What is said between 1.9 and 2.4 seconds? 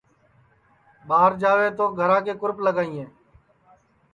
گھرا کُو